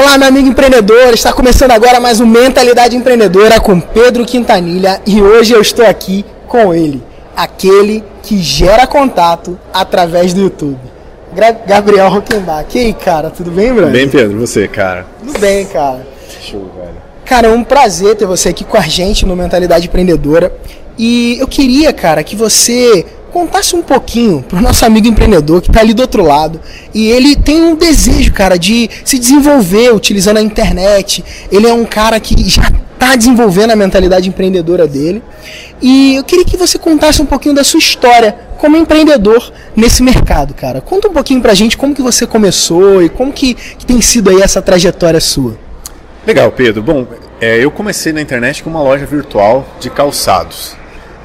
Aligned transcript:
Olá, 0.00 0.16
meu 0.16 0.28
amigo 0.28 0.46
empreendedor. 0.46 1.12
Está 1.12 1.32
começando 1.32 1.72
agora 1.72 1.98
mais 1.98 2.20
um 2.20 2.26
Mentalidade 2.26 2.94
Empreendedora 2.94 3.58
com 3.58 3.80
Pedro 3.80 4.24
Quintanilha 4.24 5.02
e 5.04 5.20
hoje 5.20 5.52
eu 5.52 5.60
estou 5.60 5.84
aqui 5.84 6.24
com 6.46 6.72
ele, 6.72 7.02
aquele 7.36 8.04
que 8.22 8.40
gera 8.40 8.86
contato 8.86 9.58
através 9.74 10.32
do 10.32 10.42
YouTube. 10.42 10.78
Gra 11.34 11.50
Gabriel 11.50 12.08
Rockenbach. 12.10 12.78
E 12.78 12.78
aí, 12.78 12.92
cara, 12.94 13.28
tudo 13.28 13.50
bem, 13.50 13.74
brother? 13.74 13.90
Bem, 13.90 14.08
Pedro, 14.08 14.38
você, 14.38 14.68
cara? 14.68 15.04
Tudo 15.18 15.36
bem, 15.40 15.66
cara. 15.66 16.06
Show, 16.42 16.70
velho. 16.76 16.94
Cara, 17.24 17.48
é 17.48 17.50
um 17.50 17.64
prazer 17.64 18.14
ter 18.14 18.24
você 18.24 18.50
aqui 18.50 18.62
com 18.62 18.76
a 18.76 18.82
gente 18.82 19.26
no 19.26 19.34
Mentalidade 19.34 19.88
Empreendedora. 19.88 20.52
E 20.96 21.38
eu 21.40 21.48
queria, 21.48 21.92
cara, 21.92 22.22
que 22.22 22.36
você 22.36 23.04
contasse 23.38 23.76
um 23.76 23.82
pouquinho 23.82 24.42
pro 24.42 24.60
nosso 24.60 24.84
amigo 24.84 25.06
empreendedor 25.06 25.62
que 25.62 25.68
está 25.68 25.80
ali 25.80 25.94
do 25.94 26.02
outro 26.02 26.24
lado 26.24 26.60
e 26.92 27.08
ele 27.08 27.36
tem 27.36 27.62
um 27.62 27.76
desejo, 27.76 28.32
cara, 28.32 28.58
de 28.58 28.90
se 29.04 29.16
desenvolver 29.16 29.94
utilizando 29.94 30.38
a 30.38 30.42
internet. 30.42 31.24
Ele 31.52 31.68
é 31.68 31.72
um 31.72 31.84
cara 31.84 32.18
que 32.18 32.34
já 32.48 32.68
está 32.94 33.14
desenvolvendo 33.14 33.70
a 33.70 33.76
mentalidade 33.76 34.28
empreendedora 34.28 34.88
dele. 34.88 35.22
E 35.80 36.16
eu 36.16 36.24
queria 36.24 36.44
que 36.44 36.56
você 36.56 36.80
contasse 36.80 37.22
um 37.22 37.26
pouquinho 37.26 37.54
da 37.54 37.62
sua 37.62 37.78
história 37.78 38.34
como 38.58 38.76
empreendedor 38.76 39.52
nesse 39.76 40.02
mercado, 40.02 40.52
cara. 40.52 40.80
Conta 40.80 41.06
um 41.06 41.12
pouquinho 41.12 41.40
pra 41.40 41.54
gente 41.54 41.76
como 41.76 41.94
que 41.94 42.02
você 42.02 42.26
começou 42.26 43.00
e 43.00 43.08
como 43.08 43.32
que, 43.32 43.54
que 43.54 43.86
tem 43.86 44.00
sido 44.00 44.30
aí 44.30 44.42
essa 44.42 44.60
trajetória 44.60 45.20
sua. 45.20 45.56
Legal, 46.26 46.50
Pedro. 46.50 46.82
Bom, 46.82 47.06
é, 47.40 47.64
eu 47.64 47.70
comecei 47.70 48.12
na 48.12 48.20
internet 48.20 48.64
com 48.64 48.70
uma 48.70 48.82
loja 48.82 49.06
virtual 49.06 49.64
de 49.78 49.88
calçados. 49.90 50.76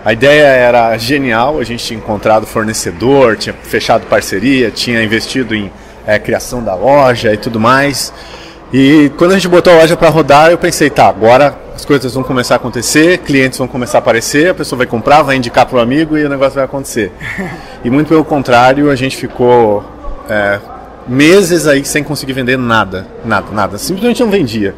A 0.05 0.12
ideia 0.12 0.48
era 0.48 0.98
genial, 0.98 1.59
a 1.59 1.63
gente 1.63 1.85
tinha 1.85 1.98
encontrado 1.98 2.46
fornecedor, 2.46 3.37
tinha 3.37 3.54
fechado 3.54 4.05
parceria, 4.07 4.70
tinha 4.70 5.01
investido 5.01 5.55
em 5.55 5.71
é, 6.05 6.20
criação 6.20 6.62
da 6.62 6.76
loja 6.76 7.34
e 7.34 7.37
tudo 7.37 7.57
mais. 7.57 8.12
E 8.73 9.12
quando 9.18 9.32
a 9.32 9.35
gente 9.35 9.48
botou 9.48 9.71
a 9.71 9.77
loja 9.77 9.95
para 9.95 10.10
rodar, 10.10 10.51
eu 10.51 10.57
pensei, 10.57 10.90
tá, 10.90 11.07
agora 11.07 11.57
as 11.73 11.85
coisas 11.85 12.13
vão 12.13 12.23
começar 12.23 12.55
a 12.55 12.57
acontecer, 12.57 13.20
clientes 13.20 13.57
vão 13.57 13.68
começar 13.68 13.98
a 13.98 13.99
aparecer, 13.99 14.49
a 14.49 14.54
pessoa 14.54 14.77
vai 14.77 14.87
comprar, 14.87 15.21
vai 15.21 15.37
indicar 15.37 15.65
para 15.65 15.77
o 15.77 15.79
amigo 15.79 16.17
e 16.17 16.26
o 16.26 16.29
negócio 16.29 16.55
vai 16.55 16.65
acontecer. 16.65 17.12
E 17.85 17.90
muito 17.90 18.07
pelo 18.07 18.23
contrário, 18.23 18.90
a 18.90 18.95
gente 18.95 19.17
ficou 19.17 19.84
é, 20.29 20.57
meses 21.05 21.67
aí 21.67 21.84
sem 21.84 22.01
conseguir 22.01 22.32
vender 22.32 22.57
nada, 22.57 23.05
nada, 23.26 23.48
nada. 23.51 23.77
Simplesmente 23.77 24.23
não 24.23 24.32
vendia. 24.32 24.73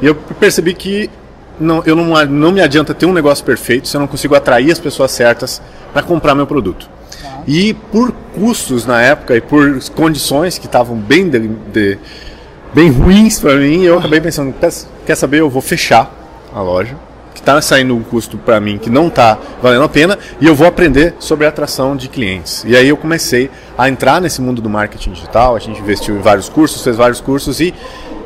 E 0.00 0.06
eu 0.06 0.14
percebi 0.14 0.72
que 0.72 1.10
não, 1.58 1.82
eu 1.86 1.94
não, 1.94 2.26
não 2.26 2.52
me 2.52 2.60
adianta 2.60 2.94
ter 2.94 3.06
um 3.06 3.12
negócio 3.12 3.44
perfeito 3.44 3.88
se 3.88 3.96
eu 3.96 4.00
não 4.00 4.06
consigo 4.06 4.34
atrair 4.34 4.70
as 4.70 4.78
pessoas 4.78 5.10
certas 5.10 5.62
para 5.92 6.02
comprar 6.02 6.34
meu 6.34 6.46
produto. 6.46 6.88
Tá. 7.22 7.42
E 7.46 7.74
por 7.74 8.12
custos 8.34 8.86
na 8.86 9.00
época 9.00 9.36
e 9.36 9.40
por 9.40 9.80
condições 9.90 10.58
que 10.58 10.66
estavam 10.66 10.96
bem, 10.96 11.28
de, 11.28 11.48
de, 11.48 11.98
bem 12.72 12.90
ruins 12.90 13.38
para 13.38 13.54
mim, 13.56 13.82
eu 13.82 13.98
acabei 13.98 14.20
pensando: 14.20 14.54
quer 15.06 15.14
saber, 15.14 15.40
eu 15.40 15.48
vou 15.48 15.62
fechar 15.62 16.12
a 16.52 16.60
loja, 16.60 16.96
que 17.32 17.40
está 17.40 17.60
saindo 17.60 17.96
um 17.96 18.02
custo 18.02 18.36
para 18.38 18.60
mim 18.60 18.78
que 18.78 18.90
não 18.90 19.08
está 19.08 19.38
valendo 19.62 19.84
a 19.84 19.88
pena, 19.88 20.18
e 20.40 20.46
eu 20.46 20.54
vou 20.54 20.66
aprender 20.66 21.14
sobre 21.18 21.46
a 21.46 21.48
atração 21.48 21.96
de 21.96 22.08
clientes. 22.08 22.64
E 22.66 22.76
aí 22.76 22.88
eu 22.88 22.96
comecei 22.96 23.50
a 23.76 23.88
entrar 23.88 24.20
nesse 24.20 24.40
mundo 24.40 24.60
do 24.60 24.70
marketing 24.70 25.12
digital, 25.12 25.54
a 25.54 25.58
gente 25.58 25.80
investiu 25.80 26.16
em 26.16 26.20
vários 26.20 26.48
cursos, 26.48 26.82
fez 26.82 26.96
vários 26.96 27.20
cursos 27.20 27.60
e 27.60 27.74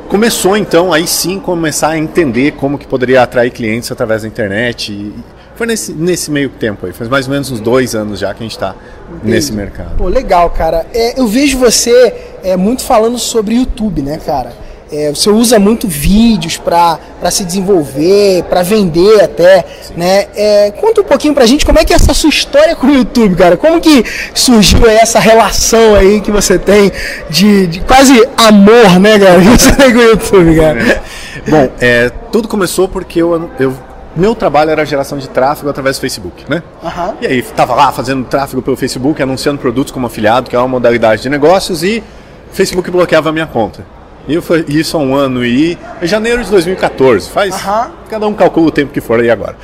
começou 0.09 0.57
então 0.57 0.91
aí 0.91 1.07
sim 1.07 1.39
começar 1.39 1.89
a 1.89 1.97
entender 1.97 2.53
como 2.53 2.77
que 2.77 2.87
poderia 2.87 3.21
atrair 3.21 3.51
clientes 3.51 3.89
através 3.91 4.23
da 4.23 4.27
internet. 4.27 4.91
E 4.91 5.13
foi 5.55 5.67
nesse, 5.67 5.93
nesse 5.93 6.31
meio 6.31 6.49
tempo 6.49 6.85
aí, 6.85 6.91
faz 6.91 7.09
mais 7.09 7.27
ou 7.27 7.33
menos 7.33 7.51
uns 7.51 7.59
dois 7.59 7.93
anos 7.93 8.19
já 8.19 8.33
que 8.33 8.41
a 8.41 8.43
gente 8.43 8.53
está 8.53 8.75
nesse 9.23 9.53
mercado. 9.53 9.97
Pô, 9.97 10.07
legal, 10.07 10.49
cara. 10.49 10.85
É, 10.93 11.19
eu 11.19 11.27
vejo 11.27 11.57
você 11.57 12.13
é, 12.43 12.57
muito 12.57 12.83
falando 12.83 13.19
sobre 13.19 13.55
YouTube, 13.55 14.01
né, 14.01 14.19
cara? 14.25 14.51
É, 14.91 15.09
você 15.09 15.29
usa 15.29 15.59
muito 15.59 15.87
vídeos 15.87 16.57
para 16.57 16.99
se 17.29 17.45
desenvolver, 17.45 18.43
para 18.43 18.63
vender 18.63 19.21
até, 19.23 19.63
né? 19.95 20.25
É, 20.35 20.71
conta 20.71 21.01
um 21.01 21.03
pouquinho 21.03 21.33
pra 21.33 21.45
gente 21.45 21.63
como 21.63 21.77
é 21.77 21.85
que 21.85 21.93
é 21.93 21.95
essa 21.95 22.13
sua 22.13 22.29
história 22.29 22.75
com 22.75 22.87
o 22.87 22.93
YouTube, 22.93 23.35
cara. 23.35 23.55
Como 23.55 23.79
que 23.79 24.03
surgiu 24.33 24.87
essa 24.89 25.19
relação 25.19 25.93
aí 25.93 26.21
que 26.21 26.31
você 26.31 26.57
tem 26.57 26.91
de, 27.29 27.67
de 27.67 27.81
quase 27.81 28.27
amor, 28.35 28.99
né, 28.99 29.19
cara, 29.19 29.39
que 29.41 29.47
você 29.47 29.75
tem 29.75 29.93
com 29.93 29.99
o 29.99 30.03
YouTube, 30.03 30.55
cara? 30.55 31.01
Bom, 31.47 31.69
é, 31.79 32.09
tudo 32.31 32.47
começou 32.47 32.87
porque 32.87 33.21
eu, 33.21 33.49
eu 33.59 33.73
meu 34.15 34.33
trabalho 34.33 34.71
era 34.71 34.83
geração 34.85 35.19
de 35.19 35.29
tráfego 35.29 35.69
através 35.69 35.97
do 35.97 36.01
Facebook, 36.01 36.45
né? 36.49 36.63
Uhum. 36.81 37.13
E 37.21 37.27
aí 37.27 37.39
estava 37.39 37.75
lá 37.75 37.91
fazendo 37.91 38.25
tráfego 38.25 38.61
pelo 38.61 38.75
Facebook, 38.75 39.21
anunciando 39.21 39.59
produtos 39.59 39.91
como 39.91 40.07
afiliado, 40.07 40.49
que 40.49 40.55
é 40.55 40.59
uma 40.59 40.67
modalidade 40.67 41.21
de 41.21 41.29
negócios, 41.29 41.83
e 41.83 42.03
o 42.51 42.55
Facebook 42.55 42.89
bloqueava 42.89 43.29
a 43.29 43.31
minha 43.31 43.45
conta. 43.45 43.85
E 44.27 44.79
isso 44.79 44.97
há 44.97 44.99
um 44.99 45.15
ano 45.15 45.43
e 45.43 45.77
é 46.01 46.07
janeiro 46.07 46.43
de 46.43 46.51
2014. 46.51 47.29
Faz. 47.29 47.55
Uhum. 47.55 47.91
Cada 48.09 48.27
um 48.27 48.33
calcula 48.33 48.67
o 48.67 48.71
tempo 48.71 48.91
que 48.93 49.01
for 49.01 49.19
aí 49.19 49.29
agora. 49.29 49.55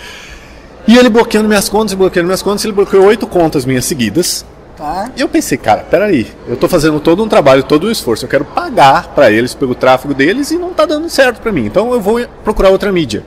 E 0.88 0.98
ele 0.98 1.10
bloqueando 1.10 1.48
minhas 1.48 1.68
contas, 1.68 1.94
bloqueando 1.94 2.28
minhas 2.28 2.42
contas, 2.42 2.64
ele 2.64 2.74
bloqueou 2.74 3.06
oito 3.06 3.26
contas 3.26 3.66
minhas 3.66 3.86
seguidas. 3.86 4.46
Tá. 4.78 5.10
E 5.16 5.22
eu 5.22 5.30
pensei, 5.30 5.58
cara, 5.58 5.86
peraí, 5.90 6.28
eu 6.48 6.58
tô 6.58 6.68
fazendo 6.68 7.00
todo 7.00 7.24
um 7.24 7.28
trabalho, 7.28 7.64
todo 7.64 7.88
um 7.88 7.92
esforço, 7.92 8.26
eu 8.26 8.30
quero 8.30 8.44
pagar 8.44 9.08
para 9.16 9.32
eles 9.32 9.56
pelo 9.56 9.74
tráfego 9.74 10.14
deles 10.14 10.52
e 10.52 10.58
não 10.58 10.74
tá 10.74 10.86
dando 10.86 11.10
certo 11.10 11.42
para 11.42 11.52
mim. 11.52 11.66
Então 11.66 11.94
eu 11.94 12.02
vou 12.02 12.24
procurar 12.44 12.70
outra 12.70 12.92
mídia. 12.92 13.24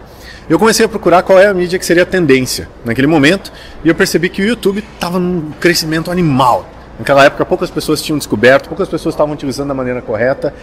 Eu 0.49 0.59
comecei 0.59 0.87
a 0.87 0.89
procurar 0.89 1.23
qual 1.23 1.39
é 1.39 1.47
a 1.47 1.55
mídia 1.55 1.79
que 1.79 1.85
seria 1.85 2.05
a 2.05 2.07
tendência 2.07 2.69
naquele 2.85 3.07
momento 3.07 3.53
e 3.85 3.89
eu 3.89 3.95
percebi 3.95 4.29
que 4.29 4.41
o 4.41 4.45
YouTube 4.45 4.85
estava 4.95 5.19
num 5.19 5.51
crescimento 5.59 6.11
animal. 6.11 6.69
Naquela 6.99 7.25
época 7.25 7.45
poucas 7.45 7.71
pessoas 7.71 8.03
tinham 8.03 8.19
descoberto, 8.19 8.69
poucas 8.69 8.89
pessoas 8.89 9.15
estavam 9.15 9.35
utilizando 9.35 9.69
da 9.69 9.75
maneira 9.75 10.01
correta 10.01 10.55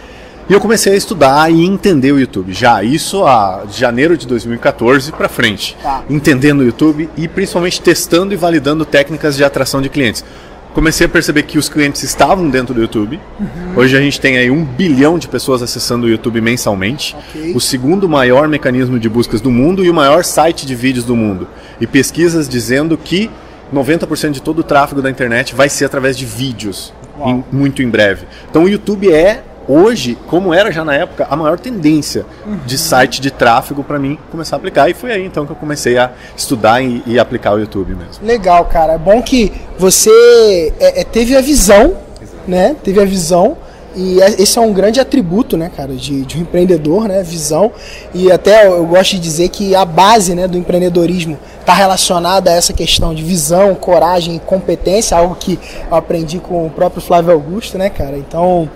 e 0.48 0.52
eu 0.52 0.60
comecei 0.60 0.92
a 0.92 0.96
estudar 0.96 1.50
e 1.50 1.64
entender 1.64 2.12
o 2.12 2.20
YouTube. 2.20 2.52
Já 2.52 2.82
isso 2.82 3.24
a 3.24 3.64
janeiro 3.70 4.16
de 4.16 4.26
2014 4.26 5.10
para 5.12 5.28
frente. 5.28 5.76
Tá. 5.82 6.04
Entendendo 6.08 6.60
o 6.60 6.64
YouTube 6.64 7.10
e 7.16 7.26
principalmente 7.26 7.80
testando 7.80 8.32
e 8.32 8.36
validando 8.36 8.84
técnicas 8.84 9.36
de 9.36 9.42
atração 9.42 9.82
de 9.82 9.88
clientes. 9.88 10.24
Comecei 10.72 11.06
a 11.06 11.08
perceber 11.08 11.44
que 11.44 11.58
os 11.58 11.70
clientes 11.70 12.02
estavam 12.02 12.50
dentro 12.50 12.74
do 12.74 12.82
YouTube. 12.82 13.18
Uhum. 13.40 13.46
Hoje 13.76 13.96
a 13.96 14.00
gente 14.00 14.20
tem 14.20 14.36
aí 14.36 14.50
um 14.50 14.62
bilhão 14.62 15.18
de 15.18 15.26
pessoas 15.26 15.62
acessando 15.62 16.06
o 16.06 16.08
YouTube 16.08 16.40
mensalmente. 16.40 17.16
Okay. 17.30 17.54
O 17.54 17.60
segundo 17.60 18.06
maior 18.08 18.46
mecanismo 18.46 18.98
de 18.98 19.08
buscas 19.08 19.40
do 19.40 19.50
mundo 19.50 19.82
e 19.82 19.88
o 19.88 19.94
maior 19.94 20.22
site 20.22 20.66
de 20.66 20.74
vídeos 20.74 21.04
do 21.04 21.16
mundo. 21.16 21.48
E 21.80 21.86
pesquisas 21.86 22.46
dizendo 22.46 22.96
que 22.98 23.30
90% 23.74 24.32
de 24.32 24.42
todo 24.42 24.58
o 24.58 24.62
tráfego 24.62 25.00
da 25.00 25.10
internet 25.10 25.54
vai 25.54 25.68
ser 25.68 25.86
através 25.86 26.16
de 26.16 26.26
vídeos, 26.26 26.92
em, 27.24 27.42
muito 27.50 27.82
em 27.82 27.88
breve. 27.88 28.26
Então 28.50 28.64
o 28.64 28.68
YouTube 28.68 29.10
é 29.10 29.42
hoje, 29.68 30.16
como 30.26 30.52
era 30.52 30.70
já 30.70 30.84
na 30.84 30.94
época, 30.94 31.26
a 31.28 31.36
maior 31.36 31.58
tendência 31.58 32.24
uhum. 32.46 32.58
de 32.64 32.78
site 32.78 33.20
de 33.20 33.30
tráfego 33.30 33.82
para 33.82 33.98
mim 33.98 34.18
começar 34.30 34.56
a 34.56 34.58
aplicar. 34.58 34.88
E 34.88 34.94
foi 34.94 35.12
aí 35.12 35.24
então 35.24 35.46
que 35.46 35.52
eu 35.52 35.56
comecei 35.56 35.98
a 35.98 36.12
estudar 36.36 36.82
e, 36.82 37.02
e 37.06 37.18
aplicar 37.18 37.54
o 37.54 37.58
YouTube 37.58 37.94
mesmo. 37.94 38.24
Legal, 38.24 38.64
cara. 38.66 38.94
É 38.94 38.98
bom 38.98 39.20
que 39.22 39.52
você 39.78 40.72
é, 40.80 41.00
é, 41.00 41.04
teve 41.04 41.36
a 41.36 41.40
visão, 41.40 41.96
Exato. 42.20 42.38
né? 42.46 42.76
Teve 42.82 43.00
a 43.00 43.04
visão. 43.04 43.56
E 43.94 44.20
é, 44.20 44.42
esse 44.42 44.58
é 44.58 44.60
um 44.60 44.74
grande 44.74 45.00
atributo, 45.00 45.56
né, 45.56 45.70
cara, 45.74 45.94
de, 45.94 46.20
de 46.26 46.36
um 46.36 46.42
empreendedor, 46.42 47.08
né, 47.08 47.22
visão. 47.22 47.72
E 48.12 48.30
até 48.30 48.66
eu 48.66 48.84
gosto 48.84 49.12
de 49.12 49.20
dizer 49.20 49.48
que 49.48 49.74
a 49.74 49.86
base, 49.86 50.34
né, 50.34 50.46
do 50.46 50.58
empreendedorismo 50.58 51.38
está 51.66 51.74
relacionada 51.74 52.48
a 52.48 52.54
essa 52.54 52.72
questão 52.72 53.12
de 53.12 53.24
visão, 53.24 53.74
coragem 53.74 54.36
e 54.36 54.38
competência, 54.38 55.16
algo 55.16 55.34
que 55.34 55.58
eu 55.90 55.96
aprendi 55.96 56.38
com 56.38 56.64
o 56.64 56.70
próprio 56.70 57.02
Flávio 57.02 57.32
Augusto, 57.32 57.76
né, 57.76 57.90
cara. 57.90 58.16
Então, 58.16 58.70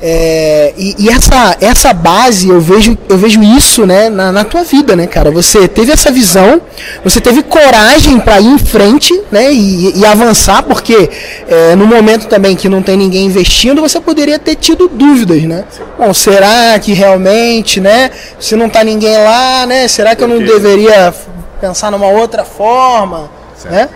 é, 0.00 0.72
e, 0.78 0.96
e, 0.98 1.10
essa, 1.10 1.58
essa 1.60 1.92
base, 1.92 2.48
eu 2.48 2.58
vejo, 2.58 2.96
eu 3.10 3.18
vejo 3.18 3.42
isso 3.42 3.84
né, 3.84 4.08
na, 4.08 4.32
na 4.32 4.42
tua 4.42 4.64
vida, 4.64 4.96
né, 4.96 5.06
cara? 5.06 5.30
Você 5.30 5.68
teve 5.68 5.92
essa 5.92 6.10
visão, 6.10 6.62
você 7.04 7.20
teve 7.20 7.42
coragem 7.42 8.18
para 8.18 8.40
ir 8.40 8.46
em 8.46 8.58
frente 8.58 9.12
né, 9.30 9.52
e, 9.52 9.98
e 9.98 10.06
avançar, 10.06 10.62
porque 10.62 11.10
é, 11.46 11.76
no 11.76 11.86
momento 11.86 12.26
também 12.26 12.56
que 12.56 12.70
não 12.70 12.80
tem 12.80 12.96
ninguém 12.96 13.26
investindo, 13.26 13.82
você 13.82 14.00
poderia 14.00 14.38
ter 14.38 14.56
tido 14.56 14.88
dúvidas, 14.88 15.42
né? 15.42 15.64
Bom, 15.98 16.14
será 16.14 16.78
que 16.78 16.94
realmente, 16.94 17.82
né? 17.82 18.10
Se 18.38 18.56
não 18.56 18.70
tá 18.70 18.82
ninguém 18.82 19.18
lá, 19.18 19.66
né? 19.66 19.86
Será 19.88 20.16
que 20.16 20.24
eu 20.24 20.28
não 20.28 20.38
deveria 20.38 21.12
pensar 21.60 21.90
numa 21.90 22.08
outra 22.08 22.44
forma, 22.44 23.30
certo. 23.56 23.72
né? 23.72 23.88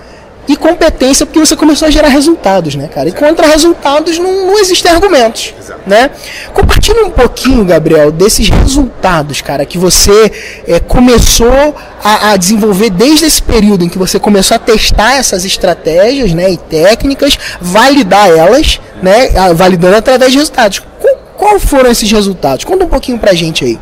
e 0.47 0.57
competência 0.57 1.25
porque 1.25 1.39
você 1.39 1.57
começou 1.57 1.89
a 1.89 1.91
gerar 1.91 2.09
resultados, 2.09 2.75
né, 2.75 2.89
cara? 2.89 3.09
E 3.09 3.13
contra 3.13 3.47
resultados 3.47 4.19
não, 4.19 4.47
não 4.47 4.59
existem 4.59 4.91
argumentos, 4.91 5.55
Exato. 5.59 5.81
né? 5.87 6.11
Compartilha 6.53 7.05
um 7.05 7.11
pouquinho, 7.11 7.65
Gabriel, 7.65 8.13
desses 8.13 8.49
resultados, 8.49 9.41
cara, 9.41 9.65
que 9.65 9.79
você 9.79 10.31
é, 10.67 10.79
começou 10.81 11.75
a, 12.03 12.33
a, 12.33 12.37
desenvolver 12.37 12.91
desde 12.91 13.25
esse 13.25 13.43
período 13.43 13.85
em 13.85 13.89
que 13.89 13.99
você 13.99 14.19
começou 14.19 14.55
a 14.57 14.59
testar 14.59 15.15
essas 15.15 15.45
estratégias, 15.45 16.33
né, 16.33 16.51
e 16.51 16.57
técnicas, 16.57 17.39
validar 17.61 18.29
elas, 18.29 18.81
né, 19.03 19.31
validando 19.55 19.97
através 19.97 20.33
de 20.33 20.39
resultados. 20.39 20.83
Qual 21.37 21.59
foram 21.59 21.91
esses 21.91 22.11
resultados? 22.11 22.65
Conta 22.65 22.85
um 22.85 22.89
pouquinho 22.89 23.19
pra 23.19 23.35
gente 23.35 23.65
aí. 23.65 23.79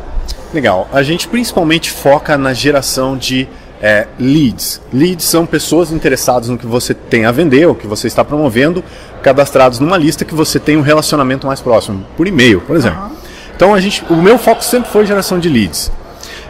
Legal. 0.53 0.87
A 0.93 1.01
gente 1.01 1.27
principalmente 1.27 1.89
foca 1.89 2.37
na 2.37 2.53
geração 2.53 3.17
de 3.17 3.47
é, 3.83 4.07
leads. 4.17 4.81
Leads 4.93 5.25
são 5.25 5.45
pessoas 5.45 5.91
interessadas 5.91 6.47
no 6.47 6.57
que 6.57 6.65
você 6.65 6.93
tem 6.93 7.25
a 7.25 7.31
vender, 7.33 7.67
ou 7.67 7.75
que 7.75 7.85
você 7.85 8.07
está 8.07 8.23
promovendo, 8.23 8.81
cadastrados 9.21 9.77
numa 9.77 9.97
lista 9.97 10.23
que 10.23 10.33
você 10.33 10.57
tem 10.57 10.77
um 10.77 10.81
relacionamento 10.81 11.45
mais 11.45 11.59
próximo, 11.59 12.05
por 12.15 12.25
e-mail, 12.25 12.61
por 12.61 12.77
exemplo. 12.77 13.03
Uhum. 13.03 13.11
Então 13.53 13.73
a 13.73 13.81
gente, 13.81 14.01
o 14.09 14.15
meu 14.15 14.37
foco 14.37 14.63
sempre 14.63 14.89
foi 14.89 15.05
geração 15.05 15.37
de 15.37 15.49
leads. 15.49 15.91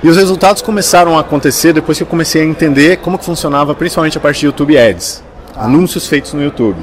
E 0.03 0.09
os 0.09 0.15
resultados 0.15 0.61
começaram 0.61 1.17
a 1.17 1.21
acontecer 1.21 1.73
depois 1.73 1.97
que 1.97 2.03
eu 2.03 2.07
comecei 2.07 2.43
a 2.43 2.45
entender 2.45 2.97
como 2.97 3.17
que 3.17 3.25
funcionava, 3.25 3.73
principalmente 3.73 4.15
a 4.15 4.21
parte 4.21 4.41
de 4.41 4.45
YouTube 4.45 4.77
Ads, 4.77 5.23
anúncios 5.55 6.07
feitos 6.07 6.33
no 6.33 6.43
YouTube. 6.43 6.77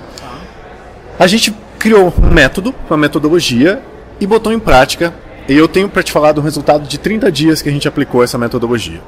A 1.16 1.28
gente 1.28 1.54
criou 1.78 2.12
um 2.20 2.34
método, 2.34 2.74
uma 2.88 2.96
metodologia 2.96 3.80
e 4.18 4.26
botou 4.26 4.52
em 4.52 4.58
prática. 4.58 5.14
E 5.50 5.56
eu 5.56 5.66
tenho 5.66 5.88
para 5.88 6.00
te 6.00 6.12
falar 6.12 6.30
do 6.30 6.40
resultado 6.40 6.86
de 6.86 6.96
30 6.96 7.32
dias 7.32 7.60
que 7.60 7.68
a 7.68 7.72
gente 7.72 7.88
aplicou 7.88 8.22
essa 8.22 8.38
metodologia. 8.38 9.00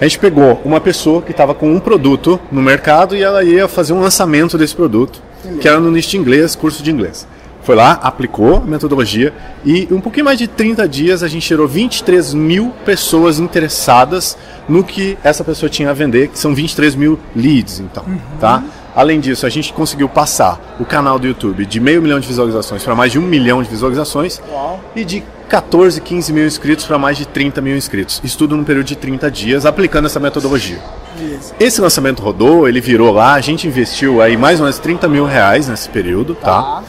A 0.00 0.04
gente 0.04 0.18
pegou 0.18 0.58
uma 0.64 0.80
pessoa 0.80 1.20
que 1.20 1.30
estava 1.30 1.54
com 1.54 1.70
um 1.70 1.78
produto 1.78 2.40
no 2.50 2.62
mercado 2.62 3.14
e 3.14 3.22
ela 3.22 3.44
ia 3.44 3.68
fazer 3.68 3.92
um 3.92 4.00
lançamento 4.00 4.56
desse 4.56 4.74
produto, 4.74 5.20
que 5.60 5.68
era 5.68 5.78
no 5.78 5.90
nicho 5.90 6.08
de 6.08 6.16
inglês, 6.16 6.56
curso 6.56 6.82
de 6.82 6.90
inglês. 6.90 7.28
Foi 7.62 7.74
lá, 7.74 7.92
aplicou 8.02 8.56
a 8.56 8.60
metodologia 8.60 9.34
e 9.62 9.86
um 9.90 10.00
pouquinho 10.00 10.24
mais 10.24 10.38
de 10.38 10.48
30 10.48 10.88
dias 10.88 11.22
a 11.22 11.28
gente 11.28 11.46
gerou 11.46 11.68
23 11.68 12.32
mil 12.32 12.72
pessoas 12.86 13.38
interessadas 13.38 14.38
no 14.66 14.82
que 14.82 15.18
essa 15.22 15.44
pessoa 15.44 15.68
tinha 15.68 15.90
a 15.90 15.92
vender, 15.92 16.28
que 16.28 16.38
são 16.38 16.54
23 16.54 16.94
mil 16.94 17.18
leads, 17.36 17.80
então, 17.80 18.04
uhum. 18.06 18.18
tá? 18.40 18.64
Além 18.96 19.18
disso, 19.20 19.44
a 19.44 19.50
gente 19.50 19.72
conseguiu 19.72 20.08
passar 20.08 20.76
o 20.80 20.84
canal 20.84 21.18
do 21.18 21.26
YouTube 21.26 21.66
de 21.66 21.80
meio 21.80 22.00
milhão 22.00 22.20
de 22.20 22.28
visualizações 22.28 22.82
para 22.82 22.94
mais 22.94 23.12
de 23.12 23.18
um 23.18 23.22
milhão 23.22 23.62
de 23.62 23.68
visualizações 23.68 24.40
Uau. 24.48 24.80
e 24.94 25.04
de 25.04 25.22
14, 25.48 26.00
15 26.00 26.32
mil 26.32 26.46
inscritos 26.46 26.84
para 26.84 26.98
mais 26.98 27.16
de 27.16 27.26
30 27.26 27.60
mil 27.60 27.76
inscritos. 27.76 28.20
Isso 28.24 28.38
tudo 28.38 28.56
num 28.56 28.64
período 28.64 28.86
de 28.86 28.96
30 28.96 29.30
dias, 29.30 29.66
aplicando 29.66 30.06
essa 30.06 30.20
metodologia. 30.20 30.78
Isso. 31.18 31.54
Esse 31.60 31.80
lançamento 31.80 32.22
rodou, 32.22 32.68
ele 32.68 32.80
virou 32.80 33.12
lá, 33.12 33.34
a 33.34 33.40
gente 33.40 33.66
investiu 33.66 34.20
aí 34.20 34.36
mais 34.36 34.58
ou 34.58 34.64
menos 34.64 34.78
30 34.78 35.08
mil 35.08 35.24
reais 35.24 35.68
nesse 35.68 35.88
período, 35.88 36.34
tá? 36.34 36.62
tá? 36.62 36.84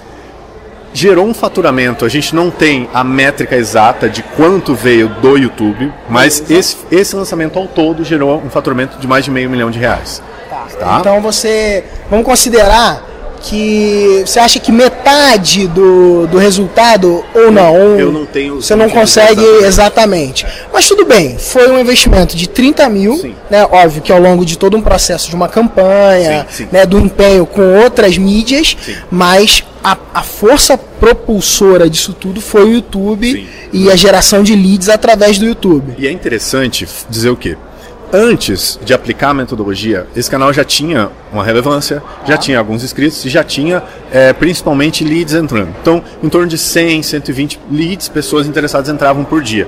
gerou 0.95 1.27
um 1.27 1.33
faturamento. 1.33 2.05
A 2.05 2.09
gente 2.09 2.33
não 2.33 2.49
tem 2.49 2.89
a 2.93 3.03
métrica 3.03 3.55
exata 3.55 4.09
de 4.09 4.23
quanto 4.23 4.73
veio 4.73 5.09
do 5.09 5.37
YouTube, 5.37 5.91
mas 6.09 6.49
esse, 6.49 6.77
esse 6.89 7.15
lançamento 7.15 7.59
ao 7.59 7.67
todo 7.67 8.03
gerou 8.03 8.41
um 8.41 8.49
faturamento 8.49 8.97
de 8.97 9.05
mais 9.05 9.25
de 9.25 9.31
meio 9.31 9.49
milhão 9.49 9.69
de 9.69 9.77
reais. 9.77 10.23
Tá. 10.49 10.65
tá? 10.79 10.97
Então 10.99 11.21
você. 11.21 11.83
Vamos 12.09 12.25
considerar 12.25 13.03
que 13.45 14.23
você 14.25 14.39
acha 14.39 14.59
que 14.59 14.71
metade 14.71 15.67
do, 15.67 16.25
do 16.27 16.37
resultado 16.37 17.23
ou 17.33 17.51
não? 17.51 17.75
Eu 17.99 18.11
não 18.11 18.25
tenho. 18.25 18.55
Você 18.55 18.75
não 18.75 18.89
consegue 18.89 19.43
exatamente. 19.63 20.45
Mas 20.73 20.87
tudo 20.87 21.05
bem, 21.05 21.37
foi 21.37 21.69
um 21.69 21.79
investimento 21.79 22.35
de 22.35 22.49
30 22.49 22.89
mil, 22.89 23.17
sim. 23.17 23.35
né? 23.49 23.63
Óbvio 23.71 24.01
que 24.01 24.11
ao 24.11 24.19
longo 24.19 24.43
de 24.43 24.57
todo 24.57 24.75
um 24.75 24.81
processo 24.81 25.29
de 25.29 25.35
uma 25.35 25.47
campanha, 25.47 26.47
sim, 26.49 26.63
sim. 26.63 26.69
Né, 26.71 26.85
do 26.85 26.99
empenho 26.99 27.45
com 27.45 27.75
outras 27.83 28.17
mídias, 28.17 28.75
mas 29.11 29.63
a, 29.83 29.95
a, 30.15 30.23
força 30.23 30.77
propulsora 30.77 31.87
disso 31.87 32.13
tudo 32.13 32.41
foi 32.41 32.63
o 32.63 32.71
YouTube 32.73 33.47
e 33.71 33.91
a 33.91 33.95
geração 33.95 34.41
de 34.41 34.55
leads 34.55 34.89
através 34.89 35.37
do 35.37 35.45
YouTube. 35.45 35.93
E 35.99 36.07
é 36.07 36.11
interessante 36.11 36.87
dizer 37.07 37.29
o 37.29 37.37
quê? 37.37 37.55
Antes 38.11 38.79
de 38.83 38.93
aplicar 38.93 39.29
a 39.29 39.33
metodologia, 39.33 40.07
esse 40.15 40.29
canal 40.29 40.51
já 40.53 40.63
tinha 40.63 41.09
uma 41.31 41.43
relevância, 41.43 42.01
já 42.25 42.37
tinha 42.37 42.59
alguns 42.59 42.83
inscritos 42.83 43.23
e 43.25 43.29
já 43.29 43.43
tinha 43.43 43.83
é, 44.11 44.33
principalmente 44.33 45.03
leads 45.03 45.33
entrando. 45.33 45.73
Então, 45.81 46.03
em 46.23 46.29
torno 46.29 46.47
de 46.47 46.57
100, 46.57 47.03
120 47.03 47.59
leads, 47.71 48.09
pessoas 48.09 48.47
interessadas 48.47 48.89
entravam 48.89 49.23
por 49.23 49.41
dia. 49.41 49.67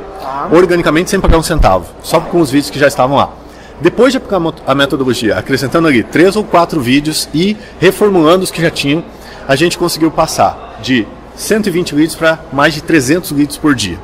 Organicamente, 0.51 1.09
sem 1.09 1.19
pagar 1.19 1.37
um 1.37 1.43
centavo, 1.43 1.85
só 2.03 2.19
com 2.19 2.39
os 2.39 2.51
vídeos 2.51 2.69
que 2.69 2.79
já 2.79 2.87
estavam 2.87 3.17
lá. 3.17 3.31
Depois 3.79 4.11
de 4.11 4.17
aplicar 4.17 4.41
a 4.65 4.73
metodologia, 4.73 5.37
acrescentando 5.37 5.87
ali 5.87 6.01
três 6.01 6.35
ou 6.35 6.43
quatro 6.43 6.81
vídeos 6.81 7.29
e 7.33 7.55
reformulando 7.79 8.43
os 8.43 8.49
que 8.49 8.61
já 8.61 8.71
tinham, 8.71 9.03
a 9.47 9.55
gente 9.55 9.77
conseguiu 9.77 10.09
passar 10.09 10.79
de 10.81 11.07
120 11.35 11.93
leads 11.93 12.15
para 12.15 12.39
mais 12.51 12.73
de 12.73 12.81
300 12.81 13.31
leads 13.31 13.57
por 13.57 13.75
dia. 13.75 13.99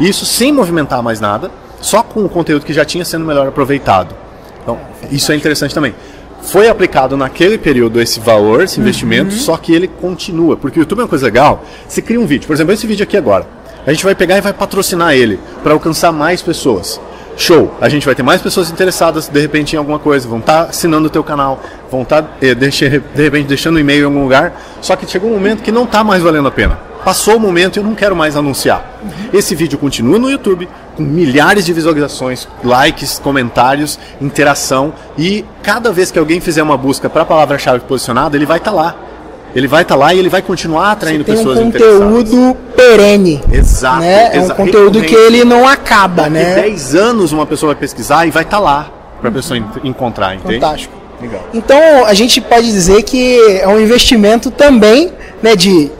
Isso 0.00 0.26
sem 0.26 0.52
movimentar 0.52 1.02
mais 1.02 1.20
nada, 1.20 1.50
só 1.82 2.02
com 2.02 2.24
o 2.24 2.28
conteúdo 2.28 2.64
que 2.64 2.72
já 2.72 2.84
tinha 2.84 3.04
sendo 3.04 3.26
melhor 3.26 3.46
aproveitado. 3.46 4.14
Então, 4.62 4.78
isso 5.10 5.30
é 5.32 5.36
interessante 5.36 5.74
também. 5.74 5.94
Foi 6.40 6.68
aplicado 6.68 7.16
naquele 7.16 7.58
período 7.58 8.00
esse 8.00 8.18
valor, 8.18 8.62
esse 8.62 8.80
investimento, 8.80 9.32
uhum. 9.32 9.40
só 9.40 9.56
que 9.56 9.74
ele 9.74 9.86
continua. 9.86 10.56
Porque 10.56 10.78
o 10.78 10.82
YouTube 10.82 11.00
é 11.00 11.02
uma 11.02 11.08
coisa 11.08 11.26
legal. 11.26 11.64
Você 11.86 12.00
cria 12.00 12.20
um 12.20 12.26
vídeo, 12.26 12.46
por 12.46 12.54
exemplo, 12.54 12.72
esse 12.72 12.86
vídeo 12.86 13.02
aqui 13.02 13.16
agora. 13.16 13.46
A 13.86 13.92
gente 13.92 14.04
vai 14.04 14.14
pegar 14.14 14.38
e 14.38 14.40
vai 14.40 14.52
patrocinar 14.52 15.12
ele 15.12 15.38
para 15.62 15.72
alcançar 15.72 16.12
mais 16.12 16.40
pessoas. 16.40 17.00
Show! 17.36 17.74
A 17.80 17.88
gente 17.88 18.06
vai 18.06 18.14
ter 18.14 18.22
mais 18.22 18.40
pessoas 18.40 18.70
interessadas 18.70 19.28
de 19.28 19.40
repente 19.40 19.74
em 19.74 19.78
alguma 19.78 19.98
coisa, 19.98 20.28
vão 20.28 20.38
estar 20.38 20.64
tá 20.64 20.70
assinando 20.70 21.06
o 21.08 21.10
teu 21.10 21.24
canal, 21.24 21.60
vão 21.90 22.02
estar 22.02 22.22
tá, 22.22 22.30
eh, 22.40 22.54
de 22.54 23.22
repente 23.22 23.48
deixando 23.48 23.76
um 23.76 23.78
e-mail 23.78 24.02
em 24.02 24.04
algum 24.04 24.22
lugar. 24.22 24.60
Só 24.80 24.94
que 24.94 25.10
chegou 25.10 25.30
um 25.30 25.34
momento 25.34 25.62
que 25.62 25.72
não 25.72 25.84
está 25.84 26.04
mais 26.04 26.22
valendo 26.22 26.46
a 26.46 26.50
pena 26.50 26.91
passou 27.04 27.36
o 27.36 27.40
momento 27.40 27.76
e 27.76 27.80
eu 27.80 27.84
não 27.84 27.94
quero 27.94 28.14
mais 28.14 28.36
anunciar. 28.36 28.98
Esse 29.32 29.54
vídeo 29.54 29.78
continua 29.78 30.18
no 30.18 30.30
YouTube, 30.30 30.68
com 30.96 31.02
milhares 31.02 31.64
de 31.64 31.72
visualizações, 31.72 32.48
likes, 32.62 33.18
comentários, 33.18 33.98
interação 34.20 34.92
e 35.16 35.44
cada 35.62 35.92
vez 35.92 36.10
que 36.10 36.18
alguém 36.18 36.40
fizer 36.40 36.62
uma 36.62 36.76
busca 36.76 37.08
para 37.08 37.22
a 37.22 37.24
palavra-chave 37.24 37.80
posicionada, 37.80 38.36
ele 38.36 38.46
vai 38.46 38.58
estar 38.58 38.70
tá 38.70 38.76
lá. 38.76 38.96
Ele 39.54 39.68
vai 39.68 39.82
estar 39.82 39.94
tá 39.94 40.00
lá 40.00 40.14
e 40.14 40.18
ele 40.18 40.30
vai 40.30 40.40
continuar 40.40 40.92
atraindo 40.92 41.24
tem 41.24 41.36
pessoas 41.36 41.58
um 41.58 41.70
conteúdo 41.70 42.56
perene. 42.74 43.42
Exato. 43.52 44.00
Né? 44.00 44.36
É 44.36 44.40
um 44.40 44.48
conteúdo 44.48 45.02
que 45.02 45.14
ele 45.14 45.44
não 45.44 45.68
acaba, 45.68 46.22
Daqui 46.22 46.34
né? 46.34 46.54
10 46.54 46.94
anos 46.94 47.32
uma 47.32 47.44
pessoa 47.44 47.72
vai 47.72 47.80
pesquisar 47.80 48.26
e 48.26 48.30
vai 48.30 48.44
estar 48.44 48.56
tá 48.56 48.62
lá 48.62 48.90
para 49.20 49.28
a 49.28 49.32
pessoa 49.32 49.58
encontrar, 49.84 50.34
entende? 50.34 50.54
Fantástico. 50.54 50.94
Legal. 51.20 51.48
Então 51.54 52.04
a 52.04 52.14
gente 52.14 52.40
pode 52.40 52.66
dizer 52.66 53.02
que 53.04 53.38
é 53.60 53.68
um 53.68 53.78
investimento 53.78 54.50
também 54.50 55.12
né, 55.40 55.54
de 55.54 55.90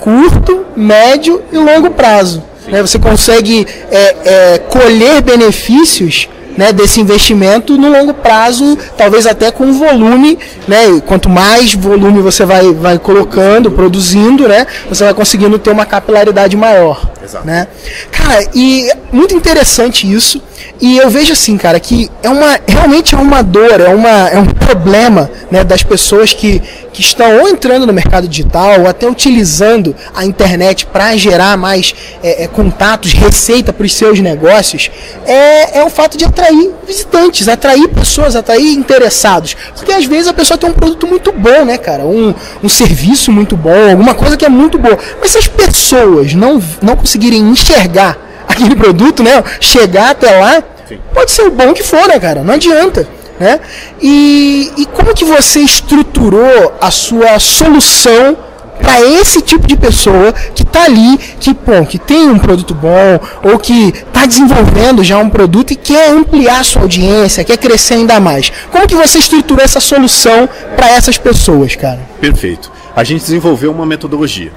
curto, 0.00 0.64
médio 0.76 1.42
e 1.52 1.56
longo 1.56 1.90
prazo. 1.90 2.42
Né? 2.68 2.80
Você 2.82 2.98
consegue 2.98 3.66
é, 3.90 4.16
é, 4.24 4.58
colher 4.58 5.22
benefícios 5.22 6.28
né, 6.56 6.72
desse 6.72 7.00
investimento 7.00 7.76
no 7.76 7.90
longo 7.90 8.14
prazo, 8.14 8.78
talvez 8.96 9.26
até 9.26 9.50
com 9.50 9.72
volume, 9.72 10.38
né? 10.66 11.00
Quanto 11.04 11.28
mais 11.28 11.74
volume 11.74 12.22
você 12.22 12.44
vai, 12.44 12.72
vai 12.72 12.98
colocando, 12.98 13.70
produzindo, 13.70 14.48
né, 14.48 14.66
você 14.88 15.04
vai 15.04 15.12
conseguindo 15.14 15.58
ter 15.58 15.70
uma 15.70 15.84
capilaridade 15.84 16.56
maior. 16.56 17.15
Exato. 17.26 17.46
Né? 17.46 17.66
Cara, 18.10 18.48
e 18.54 18.90
muito 19.12 19.34
interessante 19.34 20.10
isso. 20.10 20.40
E 20.80 20.98
eu 20.98 21.10
vejo 21.10 21.32
assim, 21.32 21.56
cara, 21.56 21.80
que 21.80 22.10
é 22.22 22.30
uma 22.30 22.58
realmente 22.66 23.14
é 23.14 23.18
uma 23.18 23.42
dor, 23.42 23.80
é, 23.80 23.88
uma, 23.88 24.28
é 24.28 24.38
um 24.38 24.46
problema 24.46 25.30
né, 25.50 25.64
das 25.64 25.82
pessoas 25.82 26.32
que, 26.32 26.62
que 26.92 27.00
estão 27.00 27.40
ou 27.40 27.48
entrando 27.48 27.86
no 27.86 27.92
mercado 27.92 28.28
digital 28.28 28.80
ou 28.80 28.86
até 28.86 29.08
utilizando 29.08 29.94
a 30.14 30.24
internet 30.24 30.86
para 30.86 31.16
gerar 31.16 31.56
mais 31.56 31.94
é, 32.22 32.44
é, 32.44 32.46
contatos, 32.46 33.12
receita 33.12 33.72
para 33.72 33.84
os 33.86 33.94
seus 33.94 34.20
negócios, 34.20 34.90
é, 35.24 35.80
é 35.80 35.84
o 35.84 35.90
fato 35.90 36.16
de 36.16 36.24
atrair 36.24 36.70
visitantes, 36.86 37.48
atrair 37.48 37.88
pessoas, 37.88 38.36
atrair 38.36 38.72
interessados. 38.72 39.56
Porque 39.74 39.92
às 39.92 40.04
vezes 40.04 40.28
a 40.28 40.34
pessoa 40.34 40.58
tem 40.58 40.68
um 40.68 40.74
produto 40.74 41.06
muito 41.06 41.32
bom, 41.32 41.64
né, 41.64 41.78
cara? 41.78 42.04
Um, 42.04 42.34
um 42.62 42.68
serviço 42.68 43.32
muito 43.32 43.56
bom, 43.56 43.90
alguma 43.90 44.14
coisa 44.14 44.36
que 44.36 44.44
é 44.44 44.48
muito 44.48 44.78
boa. 44.78 44.98
Mas 45.20 45.32
se 45.32 45.38
as 45.38 45.48
pessoas 45.48 46.34
não, 46.34 46.62
não 46.82 46.96
conseguirem 46.96 47.15
enxergar 47.18 48.16
aquele 48.48 48.74
produto, 48.74 49.22
né? 49.22 49.42
Chegar 49.60 50.10
até 50.10 50.38
lá, 50.38 50.62
Sim. 50.88 50.98
pode 51.12 51.30
ser 51.30 51.42
o 51.42 51.50
bom 51.50 51.72
que 51.72 51.82
for, 51.82 52.08
né, 52.08 52.18
cara? 52.18 52.42
Não 52.42 52.54
adianta. 52.54 53.08
Né? 53.38 53.60
E, 54.00 54.72
e 54.78 54.86
como 54.86 55.14
que 55.14 55.24
você 55.24 55.60
estruturou 55.60 56.74
a 56.80 56.90
sua 56.90 57.38
solução 57.38 58.36
para 58.80 59.00
esse 59.02 59.40
tipo 59.40 59.66
de 59.66 59.76
pessoa 59.76 60.32
que 60.54 60.62
está 60.62 60.84
ali, 60.84 61.18
que, 61.40 61.52
bom, 61.52 61.84
que 61.84 61.98
tem 61.98 62.28
um 62.28 62.38
produto 62.38 62.74
bom, 62.74 63.18
ou 63.42 63.58
que 63.58 63.88
está 63.88 64.26
desenvolvendo 64.26 65.02
já 65.02 65.18
um 65.18 65.28
produto 65.28 65.72
e 65.72 65.76
quer 65.76 66.10
ampliar 66.10 66.60
a 66.60 66.64
sua 66.64 66.82
audiência, 66.82 67.44
quer 67.44 67.56
crescer 67.56 67.94
ainda 67.94 68.20
mais. 68.20 68.52
Como 68.70 68.86
que 68.86 68.94
você 68.94 69.18
estruturou 69.18 69.64
essa 69.64 69.80
solução 69.80 70.48
para 70.76 70.90
essas 70.90 71.18
pessoas, 71.18 71.74
cara? 71.74 72.00
Perfeito. 72.20 72.70
A 72.94 73.04
gente 73.04 73.20
desenvolveu 73.22 73.72
uma 73.72 73.84
metodologia. 73.84 74.52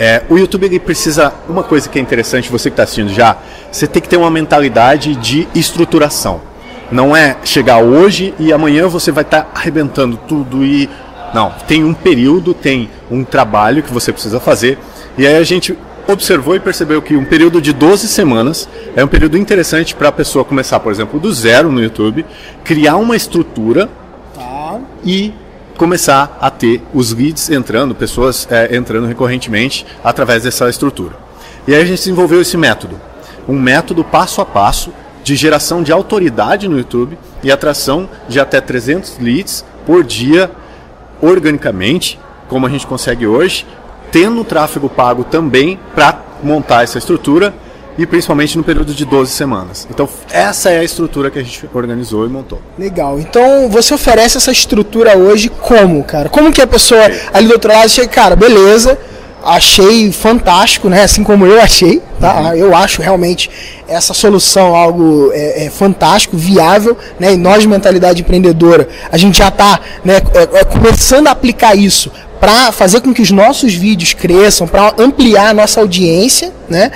É, 0.00 0.22
o 0.30 0.38
YouTube 0.38 0.64
ele 0.64 0.80
precisa. 0.80 1.30
Uma 1.46 1.62
coisa 1.62 1.86
que 1.86 1.98
é 1.98 2.02
interessante, 2.02 2.50
você 2.50 2.70
que 2.70 2.72
está 2.72 2.84
assistindo 2.84 3.12
já, 3.12 3.36
você 3.70 3.86
tem 3.86 4.00
que 4.00 4.08
ter 4.08 4.16
uma 4.16 4.30
mentalidade 4.30 5.14
de 5.14 5.46
estruturação. 5.54 6.40
Não 6.90 7.14
é 7.14 7.36
chegar 7.44 7.80
hoje 7.82 8.34
e 8.38 8.50
amanhã 8.50 8.88
você 8.88 9.12
vai 9.12 9.22
estar 9.22 9.42
tá 9.42 9.50
arrebentando 9.54 10.18
tudo 10.26 10.64
e. 10.64 10.88
Não, 11.34 11.52
tem 11.68 11.84
um 11.84 11.92
período, 11.92 12.54
tem 12.54 12.90
um 13.10 13.22
trabalho 13.22 13.82
que 13.82 13.92
você 13.92 14.10
precisa 14.10 14.40
fazer. 14.40 14.78
E 15.18 15.26
aí 15.26 15.36
a 15.36 15.44
gente 15.44 15.76
observou 16.08 16.56
e 16.56 16.60
percebeu 16.60 17.02
que 17.02 17.14
um 17.14 17.24
período 17.24 17.60
de 17.60 17.72
12 17.72 18.08
semanas 18.08 18.68
é 18.96 19.04
um 19.04 19.06
período 19.06 19.36
interessante 19.36 19.94
para 19.94 20.08
a 20.08 20.12
pessoa 20.12 20.46
começar, 20.46 20.80
por 20.80 20.90
exemplo, 20.90 21.20
do 21.20 21.32
zero 21.32 21.70
no 21.70 21.80
YouTube, 21.80 22.24
criar 22.64 22.96
uma 22.96 23.14
estrutura 23.14 23.88
tá. 24.34 24.78
e 25.04 25.32
começar 25.80 26.36
a 26.42 26.50
ter 26.50 26.82
os 26.92 27.10
leads 27.14 27.48
entrando, 27.48 27.94
pessoas 27.94 28.46
é, 28.50 28.76
entrando 28.76 29.06
recorrentemente 29.06 29.86
através 30.04 30.42
dessa 30.42 30.68
estrutura. 30.68 31.14
E 31.66 31.74
aí 31.74 31.80
a 31.80 31.84
gente 31.86 32.00
desenvolveu 32.00 32.42
esse 32.42 32.54
método, 32.54 33.00
um 33.48 33.58
método 33.58 34.04
passo 34.04 34.42
a 34.42 34.44
passo 34.44 34.92
de 35.24 35.34
geração 35.34 35.82
de 35.82 35.90
autoridade 35.90 36.68
no 36.68 36.76
YouTube 36.76 37.16
e 37.42 37.50
atração 37.50 38.10
de 38.28 38.38
até 38.38 38.60
300 38.60 39.20
leads 39.20 39.64
por 39.86 40.04
dia 40.04 40.50
organicamente, 41.22 42.20
como 42.46 42.66
a 42.66 42.68
gente 42.68 42.86
consegue 42.86 43.26
hoje, 43.26 43.66
tendo 44.12 44.44
tráfego 44.44 44.86
pago 44.86 45.24
também 45.24 45.80
para 45.94 46.22
montar 46.42 46.84
essa 46.84 46.98
estrutura 46.98 47.54
e 48.00 48.06
principalmente 48.06 48.56
no 48.56 48.64
período 48.64 48.94
de 48.94 49.04
12 49.04 49.30
semanas. 49.30 49.86
Então, 49.90 50.08
essa 50.32 50.70
é 50.70 50.78
a 50.78 50.84
estrutura 50.84 51.30
que 51.30 51.38
a 51.38 51.42
gente 51.42 51.68
organizou 51.74 52.24
e 52.24 52.30
montou. 52.30 52.58
Legal. 52.78 53.20
Então, 53.20 53.68
você 53.68 53.92
oferece 53.92 54.38
essa 54.38 54.50
estrutura 54.50 55.18
hoje 55.18 55.50
como, 55.50 56.02
cara? 56.02 56.30
Como 56.30 56.50
que 56.50 56.62
a 56.62 56.66
pessoa 56.66 57.02
ali 57.30 57.46
do 57.46 57.52
outro 57.52 57.70
lado 57.70 57.90
chega, 57.90 58.08
cara, 58.08 58.34
beleza, 58.34 58.98
achei 59.44 60.10
fantástico, 60.12 60.88
né? 60.88 61.02
Assim 61.02 61.22
como 61.22 61.44
eu 61.44 61.60
achei, 61.60 62.00
tá? 62.18 62.40
Uhum. 62.40 62.54
Eu 62.54 62.74
acho 62.74 63.02
realmente 63.02 63.50
essa 63.86 64.14
solução 64.14 64.74
algo 64.74 65.30
é, 65.34 65.66
é, 65.66 65.70
fantástico, 65.70 66.38
viável, 66.38 66.96
né? 67.18 67.34
E 67.34 67.36
nós, 67.36 67.66
mentalidade 67.66 68.22
empreendedora, 68.22 68.88
a 69.12 69.18
gente 69.18 69.36
já 69.36 69.48
está 69.48 69.78
né, 70.02 70.22
é, 70.32 70.60
é, 70.60 70.64
começando 70.64 71.26
a 71.26 71.32
aplicar 71.32 71.76
isso 71.76 72.10
para 72.40 72.72
fazer 72.72 73.02
com 73.02 73.12
que 73.12 73.20
os 73.20 73.30
nossos 73.30 73.74
vídeos 73.74 74.14
cresçam, 74.14 74.66
para 74.66 74.94
ampliar 74.98 75.50
a 75.50 75.54
nossa 75.54 75.80
audiência, 75.80 76.52
né? 76.68 76.90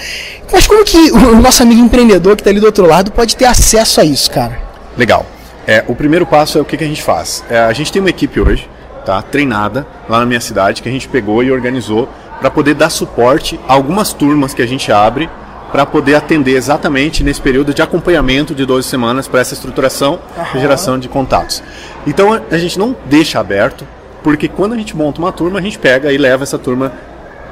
Mas 0.50 0.66
como 0.66 0.84
que 0.84 1.12
o 1.12 1.36
nosso 1.40 1.62
amigo 1.62 1.80
empreendedor 1.82 2.34
que 2.34 2.40
está 2.40 2.50
ali 2.50 2.60
do 2.60 2.66
outro 2.66 2.86
lado 2.86 3.12
pode 3.12 3.36
ter 3.36 3.44
acesso 3.44 4.00
a 4.00 4.04
isso, 4.04 4.30
cara? 4.30 4.58
Legal. 4.96 5.26
É, 5.66 5.84
o 5.86 5.94
primeiro 5.94 6.26
passo 6.26 6.58
é 6.58 6.60
o 6.60 6.64
que, 6.64 6.76
que 6.76 6.84
a 6.84 6.86
gente 6.86 7.02
faz. 7.02 7.44
É, 7.50 7.58
a 7.58 7.72
gente 7.72 7.92
tem 7.92 8.00
uma 8.00 8.10
equipe 8.10 8.40
hoje, 8.40 8.68
tá? 9.04 9.20
Treinada 9.20 9.86
lá 10.08 10.18
na 10.18 10.26
minha 10.26 10.40
cidade 10.40 10.82
que 10.82 10.88
a 10.88 10.92
gente 10.92 11.08
pegou 11.08 11.42
e 11.42 11.52
organizou 11.52 12.08
para 12.40 12.50
poder 12.50 12.74
dar 12.74 12.90
suporte 12.90 13.60
a 13.68 13.74
algumas 13.74 14.12
turmas 14.12 14.54
que 14.54 14.62
a 14.62 14.66
gente 14.66 14.90
abre 14.90 15.28
para 15.72 15.84
poder 15.84 16.14
atender 16.14 16.56
exatamente 16.56 17.24
nesse 17.24 17.40
período 17.40 17.74
de 17.74 17.82
acompanhamento 17.82 18.54
de 18.54 18.64
12 18.64 18.88
semanas 18.88 19.26
para 19.26 19.40
essa 19.40 19.54
estruturação 19.54 20.20
e 20.54 20.60
geração 20.60 20.98
de 20.98 21.08
contatos. 21.08 21.62
Então 22.06 22.32
a 22.32 22.58
gente 22.58 22.78
não 22.78 22.94
deixa 23.06 23.40
aberto, 23.40 23.84
porque 24.24 24.48
quando 24.48 24.72
a 24.72 24.76
gente 24.76 24.96
monta 24.96 25.20
uma 25.20 25.30
turma, 25.30 25.58
a 25.58 25.62
gente 25.62 25.78
pega 25.78 26.10
e 26.10 26.16
leva 26.16 26.42
essa 26.42 26.58
turma 26.58 26.92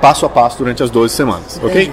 passo 0.00 0.24
a 0.26 0.28
passo 0.28 0.58
durante 0.58 0.82
as 0.82 0.90
12 0.90 1.14
semanas, 1.14 1.58
Entendi. 1.58 1.92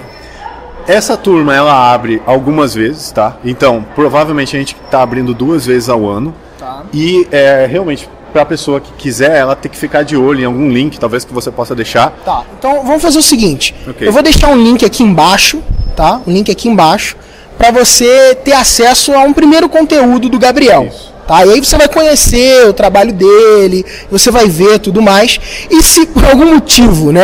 Essa 0.88 1.16
turma 1.16 1.54
ela 1.54 1.92
abre 1.92 2.20
algumas 2.26 2.74
vezes, 2.74 3.12
tá? 3.12 3.36
Então, 3.44 3.84
provavelmente 3.94 4.56
a 4.56 4.58
gente 4.58 4.74
está 4.84 5.02
abrindo 5.02 5.34
duas 5.34 5.66
vezes 5.66 5.90
ao 5.90 6.08
ano. 6.08 6.34
Tá. 6.58 6.82
E 6.92 7.28
é, 7.30 7.66
realmente, 7.70 8.08
para 8.32 8.42
a 8.42 8.46
pessoa 8.46 8.80
que 8.80 8.90
quiser, 8.94 9.36
ela 9.36 9.54
tem 9.54 9.70
que 9.70 9.76
ficar 9.76 10.02
de 10.02 10.16
olho 10.16 10.40
em 10.40 10.44
algum 10.46 10.68
link, 10.70 10.98
talvez 10.98 11.24
que 11.24 11.32
você 11.32 11.50
possa 11.50 11.74
deixar. 11.74 12.10
Tá. 12.24 12.42
Então 12.58 12.82
vamos 12.82 13.02
fazer 13.02 13.18
o 13.18 13.22
seguinte. 13.22 13.74
Okay. 13.86 14.08
Eu 14.08 14.12
vou 14.12 14.22
deixar 14.22 14.48
um 14.48 14.56
link 14.56 14.84
aqui 14.84 15.02
embaixo, 15.02 15.62
tá? 15.94 16.20
Um 16.26 16.32
link 16.32 16.50
aqui 16.50 16.68
embaixo 16.68 17.16
para 17.58 17.70
você 17.70 18.34
ter 18.34 18.54
acesso 18.54 19.12
a 19.12 19.20
um 19.20 19.34
primeiro 19.34 19.68
conteúdo 19.68 20.30
do 20.30 20.38
Gabriel. 20.38 20.86
Isso. 20.86 21.09
Tá? 21.30 21.46
E 21.46 21.52
aí 21.52 21.60
você 21.60 21.78
vai 21.78 21.86
conhecer 21.86 22.66
o 22.66 22.72
trabalho 22.72 23.12
dele, 23.12 23.86
você 24.10 24.32
vai 24.32 24.48
ver 24.48 24.80
tudo 24.80 25.00
mais. 25.00 25.38
E 25.70 25.80
se 25.80 26.04
por 26.06 26.24
algum 26.24 26.54
motivo 26.54 27.12
né, 27.12 27.22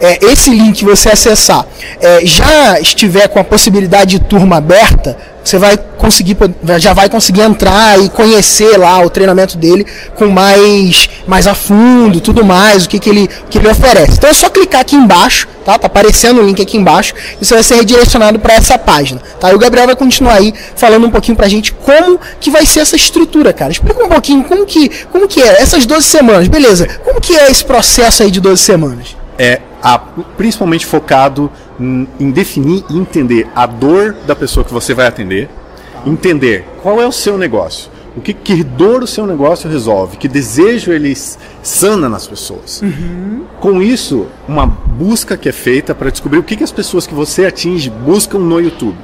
é, 0.00 0.18
esse 0.32 0.50
link 0.50 0.84
você 0.84 1.10
acessar 1.10 1.64
é, 2.00 2.26
já 2.26 2.80
estiver 2.80 3.28
com 3.28 3.38
a 3.38 3.44
possibilidade 3.44 4.18
de 4.18 4.24
turma 4.24 4.56
aberta, 4.56 5.16
você 5.46 5.58
vai 5.58 5.78
conseguir, 5.96 6.36
já 6.78 6.92
vai 6.92 7.08
conseguir 7.08 7.42
entrar 7.42 8.00
e 8.00 8.08
conhecer 8.08 8.76
lá 8.76 9.00
o 9.00 9.08
treinamento 9.08 9.56
dele 9.56 9.86
com 10.16 10.26
mais, 10.26 11.08
mais 11.24 11.46
a 11.46 11.54
fundo, 11.54 12.20
tudo 12.20 12.44
mais, 12.44 12.84
o 12.84 12.88
que, 12.88 12.98
que, 12.98 13.08
ele, 13.08 13.28
que 13.48 13.58
ele 13.58 13.68
oferece. 13.68 14.14
Então 14.14 14.28
é 14.28 14.34
só 14.34 14.50
clicar 14.50 14.80
aqui 14.80 14.96
embaixo, 14.96 15.46
tá? 15.64 15.78
Tá 15.78 15.86
aparecendo 15.86 16.40
o 16.40 16.42
link 16.44 16.60
aqui 16.60 16.76
embaixo 16.76 17.14
e 17.40 17.44
você 17.44 17.54
vai 17.54 17.62
ser 17.62 17.76
redirecionado 17.76 18.40
para 18.40 18.54
essa 18.54 18.76
página, 18.76 19.20
tá? 19.38 19.52
E 19.52 19.54
o 19.54 19.58
Gabriel 19.58 19.86
vai 19.86 19.94
continuar 19.94 20.34
aí 20.34 20.52
falando 20.74 21.06
um 21.06 21.10
pouquinho 21.10 21.36
pra 21.36 21.46
gente 21.46 21.72
como 21.72 22.18
que 22.40 22.50
vai 22.50 22.66
ser 22.66 22.80
essa 22.80 22.96
estrutura, 22.96 23.52
cara. 23.52 23.70
Explica 23.70 24.04
um 24.04 24.08
pouquinho 24.08 24.42
como 24.42 24.66
que, 24.66 24.88
como 25.12 25.28
que 25.28 25.40
é 25.40 25.62
essas 25.62 25.86
12 25.86 26.04
semanas, 26.04 26.48
beleza? 26.48 26.88
Como 27.04 27.20
que 27.20 27.36
é 27.36 27.48
esse 27.48 27.64
processo 27.64 28.24
aí 28.24 28.32
de 28.32 28.40
12 28.40 28.60
semanas? 28.60 29.16
É 29.38 29.60
a, 29.80 29.96
principalmente 30.36 30.84
focado 30.84 31.52
em 31.78 32.30
definir 32.30 32.84
e 32.90 32.96
entender 32.96 33.48
a 33.54 33.66
dor 33.66 34.14
da 34.26 34.34
pessoa 34.34 34.64
que 34.64 34.72
você 34.72 34.94
vai 34.94 35.06
atender, 35.06 35.48
entender 36.06 36.64
qual 36.82 37.00
é 37.00 37.06
o 37.06 37.12
seu 37.12 37.36
negócio, 37.36 37.90
o 38.16 38.20
que, 38.20 38.32
que 38.32 38.64
dor 38.64 39.02
o 39.02 39.06
seu 39.06 39.26
negócio 39.26 39.68
resolve, 39.68 40.16
que 40.16 40.26
desejo 40.26 40.90
ele 40.90 41.14
sana 41.62 42.08
nas 42.08 42.26
pessoas. 42.26 42.80
Uhum. 42.80 43.44
Com 43.60 43.82
isso, 43.82 44.26
uma 44.48 44.66
busca 44.66 45.36
que 45.36 45.48
é 45.48 45.52
feita 45.52 45.94
para 45.94 46.10
descobrir 46.10 46.38
o 46.38 46.42
que, 46.42 46.56
que 46.56 46.64
as 46.64 46.72
pessoas 46.72 47.06
que 47.06 47.14
você 47.14 47.44
atinge 47.44 47.90
buscam 47.90 48.38
no 48.38 48.58
YouTube. 48.58 48.96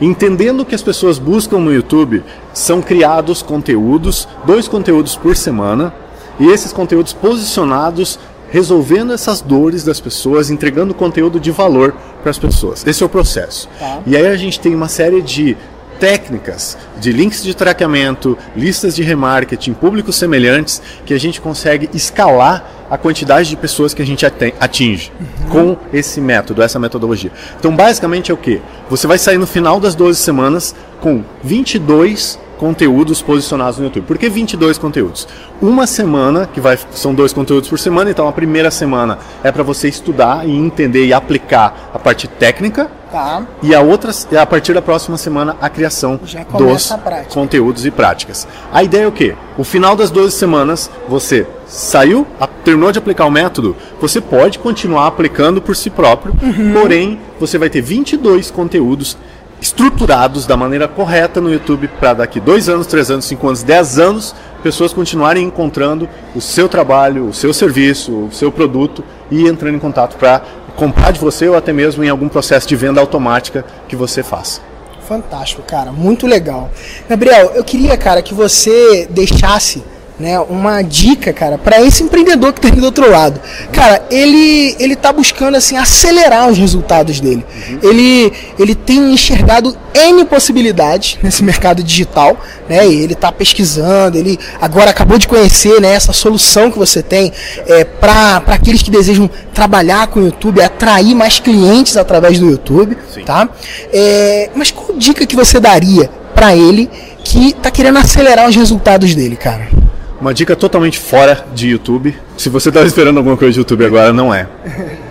Entendendo 0.00 0.64
que 0.64 0.76
as 0.76 0.82
pessoas 0.82 1.18
buscam 1.18 1.58
no 1.58 1.72
YouTube, 1.72 2.22
são 2.54 2.80
criados 2.80 3.42
conteúdos, 3.42 4.28
dois 4.46 4.68
conteúdos 4.68 5.16
por 5.16 5.36
semana, 5.36 5.92
e 6.38 6.46
esses 6.46 6.72
conteúdos 6.72 7.12
posicionados 7.12 8.20
resolvendo 8.50 9.12
essas 9.12 9.40
dores 9.40 9.84
das 9.84 10.00
pessoas, 10.00 10.50
entregando 10.50 10.94
conteúdo 10.94 11.38
de 11.38 11.50
valor 11.50 11.94
para 12.22 12.30
as 12.30 12.38
pessoas. 12.38 12.86
Esse 12.86 13.02
é 13.02 13.06
o 13.06 13.08
processo. 13.08 13.68
Tá. 13.78 14.00
E 14.06 14.16
aí 14.16 14.26
a 14.26 14.36
gente 14.36 14.58
tem 14.60 14.74
uma 14.74 14.88
série 14.88 15.22
de 15.22 15.56
técnicas 15.98 16.78
de 17.00 17.12
links 17.12 17.42
de 17.42 17.54
traqueamento, 17.54 18.38
listas 18.56 18.94
de 18.94 19.02
remarketing, 19.02 19.74
públicos 19.74 20.16
semelhantes, 20.16 20.80
que 21.04 21.12
a 21.12 21.18
gente 21.18 21.40
consegue 21.40 21.88
escalar 21.92 22.64
a 22.90 22.96
quantidade 22.96 23.50
de 23.50 23.56
pessoas 23.56 23.92
que 23.92 24.00
a 24.00 24.06
gente 24.06 24.24
atinge 24.24 25.12
uhum. 25.20 25.48
com 25.50 25.76
esse 25.92 26.20
método, 26.20 26.62
essa 26.62 26.78
metodologia. 26.78 27.30
Então, 27.58 27.74
basicamente 27.74 28.30
é 28.30 28.34
o 28.34 28.36
que? 28.36 28.62
Você 28.88 29.06
vai 29.06 29.18
sair 29.18 29.38
no 29.38 29.46
final 29.46 29.78
das 29.78 29.94
12 29.94 30.18
semanas 30.20 30.74
com 31.00 31.22
22 31.42 32.38
conteúdos 32.58 33.22
posicionados 33.22 33.78
no 33.78 33.84
YouTube. 33.84 34.04
Por 34.04 34.18
que 34.18 34.28
22 34.28 34.76
conteúdos? 34.76 35.26
Uma 35.62 35.86
semana, 35.86 36.46
que 36.46 36.60
vai, 36.60 36.78
são 36.92 37.14
dois 37.14 37.32
conteúdos 37.32 37.68
por 37.68 37.78
semana, 37.78 38.10
então 38.10 38.28
a 38.28 38.32
primeira 38.32 38.70
semana 38.70 39.18
é 39.42 39.50
para 39.50 39.62
você 39.62 39.88
estudar 39.88 40.46
e 40.46 40.54
entender 40.54 41.06
e 41.06 41.12
aplicar 41.12 41.90
a 41.94 41.98
parte 41.98 42.28
técnica. 42.28 42.90
Tá. 43.10 43.46
E 43.62 43.74
a 43.74 43.80
outra, 43.80 44.12
a 44.38 44.44
partir 44.44 44.74
da 44.74 44.82
próxima 44.82 45.16
semana, 45.16 45.56
a 45.62 45.70
criação 45.70 46.16
dos 46.16 46.36
a 46.36 47.24
conteúdos 47.24 47.86
e 47.86 47.90
práticas. 47.90 48.46
A 48.70 48.82
ideia 48.82 49.04
é 49.04 49.06
o 49.06 49.12
quê? 49.12 49.34
O 49.56 49.64
final 49.64 49.96
das 49.96 50.10
12 50.10 50.36
semanas, 50.36 50.90
você 51.08 51.46
saiu, 51.66 52.26
terminou 52.64 52.92
de 52.92 52.98
aplicar 52.98 53.24
o 53.24 53.30
método, 53.30 53.74
você 53.98 54.20
pode 54.20 54.58
continuar 54.58 55.06
aplicando 55.06 55.62
por 55.62 55.74
si 55.74 55.88
próprio, 55.88 56.34
uhum. 56.42 56.72
porém, 56.74 57.18
você 57.40 57.56
vai 57.56 57.70
ter 57.70 57.80
22 57.80 58.50
conteúdos 58.50 59.16
estruturados 59.60 60.46
da 60.46 60.56
maneira 60.56 60.86
correta 60.86 61.40
no 61.40 61.52
YouTube 61.52 61.88
para 61.88 62.14
daqui 62.14 62.40
dois 62.40 62.68
anos, 62.68 62.86
três 62.86 63.10
anos, 63.10 63.24
cinco 63.24 63.46
anos, 63.46 63.62
dez 63.62 63.98
anos, 63.98 64.34
pessoas 64.62 64.92
continuarem 64.92 65.44
encontrando 65.44 66.08
o 66.34 66.40
seu 66.40 66.68
trabalho, 66.68 67.26
o 67.26 67.34
seu 67.34 67.52
serviço, 67.52 68.12
o 68.12 68.32
seu 68.32 68.52
produto 68.52 69.04
e 69.30 69.46
entrando 69.46 69.76
em 69.76 69.80
contato 69.80 70.16
para 70.16 70.42
comprar 70.76 71.10
de 71.10 71.18
você 71.18 71.48
ou 71.48 71.56
até 71.56 71.72
mesmo 71.72 72.04
em 72.04 72.08
algum 72.08 72.28
processo 72.28 72.68
de 72.68 72.76
venda 72.76 73.00
automática 73.00 73.64
que 73.88 73.96
você 73.96 74.22
faça. 74.22 74.60
Fantástico, 75.08 75.62
cara, 75.62 75.90
muito 75.90 76.26
legal. 76.26 76.70
Gabriel, 77.08 77.52
eu 77.54 77.64
queria, 77.64 77.96
cara, 77.96 78.22
que 78.22 78.34
você 78.34 79.06
deixasse 79.10 79.82
né, 80.18 80.38
uma 80.40 80.82
dica, 80.82 81.32
cara, 81.32 81.56
para 81.56 81.80
esse 81.80 82.02
empreendedor 82.02 82.52
que 82.52 82.60
tem 82.60 82.72
do 82.72 82.84
outro 82.84 83.08
lado. 83.10 83.40
Cara, 83.72 84.04
ele 84.10 84.74
ele 84.78 84.96
tá 84.96 85.12
buscando 85.12 85.56
assim 85.56 85.76
acelerar 85.76 86.48
os 86.50 86.58
resultados 86.58 87.20
dele. 87.20 87.44
Uhum. 87.68 87.78
Ele 87.82 88.32
ele 88.58 88.74
tem 88.74 89.12
enxergado 89.12 89.76
N 89.94 90.24
possibilidades 90.24 91.18
nesse 91.22 91.42
mercado 91.42 91.82
digital, 91.82 92.36
né? 92.68 92.86
E 92.88 93.02
ele 93.02 93.14
tá 93.14 93.30
pesquisando, 93.30 94.18
ele 94.18 94.38
agora 94.60 94.90
acabou 94.90 95.18
de 95.18 95.28
conhecer, 95.28 95.80
né, 95.80 95.94
essa 95.94 96.12
solução 96.12 96.70
que 96.70 96.78
você 96.78 97.02
tem 97.02 97.32
é, 97.66 97.84
para 97.84 98.42
aqueles 98.48 98.82
que 98.82 98.90
desejam 98.90 99.30
trabalhar 99.54 100.08
com 100.08 100.20
o 100.20 100.24
YouTube, 100.24 100.60
atrair 100.60 101.14
mais 101.14 101.38
clientes 101.38 101.96
através 101.96 102.38
do 102.38 102.50
YouTube, 102.50 102.96
Sim. 103.12 103.24
tá? 103.24 103.48
É, 103.92 104.50
mas 104.54 104.70
qual 104.70 104.96
dica 104.98 105.26
que 105.26 105.36
você 105.36 105.60
daria 105.60 106.10
para 106.34 106.56
ele 106.56 106.90
que 107.24 107.52
tá 107.52 107.70
querendo 107.70 107.98
acelerar 107.98 108.48
os 108.48 108.56
resultados 108.56 109.14
dele, 109.14 109.36
cara? 109.36 109.77
Uma 110.20 110.34
dica 110.34 110.56
totalmente 110.56 110.98
fora 110.98 111.46
de 111.54 111.68
YouTube. 111.68 112.16
Se 112.36 112.48
você 112.48 112.70
estava 112.70 112.84
esperando 112.84 113.18
alguma 113.18 113.36
coisa 113.36 113.52
de 113.52 113.60
YouTube 113.60 113.84
agora, 113.84 114.12
não 114.12 114.34
é. 114.34 114.48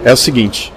É 0.03 0.11
o 0.11 0.17
seguinte: 0.17 0.73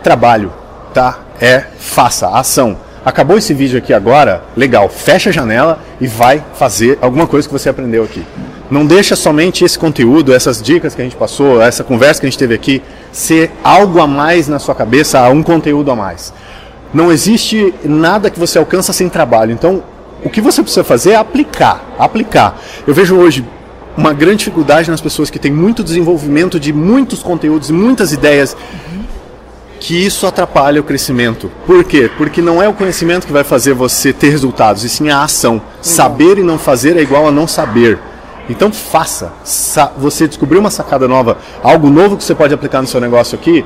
trabalho, 0.00 0.52
tá? 0.92 1.18
É 1.40 1.64
faça, 1.76 2.28
ação. 2.28 2.76
Acabou 3.04 3.36
esse 3.36 3.52
vídeo 3.52 3.76
aqui 3.76 3.92
agora, 3.92 4.44
legal, 4.56 4.88
fecha 4.88 5.30
a 5.30 5.32
janela 5.32 5.80
e 6.00 6.06
vai 6.06 6.42
fazer 6.54 6.98
alguma 7.02 7.26
coisa 7.26 7.48
que 7.48 7.52
você 7.52 7.68
aprendeu 7.68 8.04
aqui. 8.04 8.24
Não 8.70 8.86
deixa 8.86 9.16
somente 9.16 9.64
esse 9.64 9.76
conteúdo, 9.76 10.32
essas 10.32 10.62
dicas 10.62 10.94
que 10.94 11.02
a 11.02 11.04
gente 11.04 11.16
passou, 11.16 11.60
essa 11.60 11.82
conversa 11.82 12.20
que 12.20 12.26
a 12.26 12.30
gente 12.30 12.38
teve 12.38 12.54
aqui, 12.54 12.80
ser 13.10 13.50
algo 13.62 14.00
a 14.00 14.06
mais 14.06 14.46
na 14.46 14.60
sua 14.60 14.74
cabeça, 14.74 15.28
um 15.30 15.42
conteúdo 15.42 15.90
a 15.90 15.96
mais. 15.96 16.32
Não 16.94 17.10
existe 17.10 17.74
nada 17.84 18.30
que 18.30 18.38
você 18.38 18.56
alcança 18.56 18.92
sem 18.92 19.08
trabalho. 19.08 19.50
Então, 19.52 19.82
o 20.24 20.30
que 20.30 20.40
você 20.40 20.62
precisa 20.62 20.84
fazer 20.84 21.10
é 21.10 21.16
aplicar, 21.16 21.84
aplicar. 21.98 22.58
Eu 22.86 22.94
vejo 22.94 23.16
hoje 23.16 23.44
uma 23.96 24.12
grande 24.12 24.38
dificuldade 24.38 24.90
nas 24.90 25.00
pessoas 25.00 25.30
que 25.30 25.38
têm 25.38 25.52
muito 25.52 25.84
desenvolvimento 25.84 26.58
de 26.58 26.72
muitos 26.72 27.22
conteúdos, 27.22 27.70
muitas 27.70 28.12
ideias, 28.12 28.56
que 29.80 29.94
isso 29.94 30.26
atrapalha 30.26 30.80
o 30.80 30.84
crescimento. 30.84 31.50
Por 31.66 31.84
quê? 31.84 32.10
Porque 32.16 32.40
não 32.40 32.62
é 32.62 32.68
o 32.68 32.72
conhecimento 32.72 33.26
que 33.26 33.32
vai 33.32 33.44
fazer 33.44 33.74
você 33.74 34.12
ter 34.12 34.30
resultados, 34.30 34.82
e 34.82 34.88
sim 34.88 35.10
a 35.10 35.22
ação. 35.22 35.60
Saber 35.82 36.38
e 36.38 36.42
não 36.42 36.58
fazer 36.58 36.96
é 36.96 37.02
igual 37.02 37.28
a 37.28 37.30
não 37.30 37.46
saber. 37.46 37.98
Então 38.48 38.72
faça. 38.72 39.32
Sa 39.44 39.92
você 39.96 40.26
descobriu 40.26 40.60
uma 40.60 40.70
sacada 40.70 41.06
nova, 41.06 41.38
algo 41.62 41.88
novo 41.88 42.16
que 42.16 42.24
você 42.24 42.34
pode 42.34 42.52
aplicar 42.52 42.80
no 42.82 42.88
seu 42.88 43.00
negócio 43.00 43.36
aqui, 43.36 43.64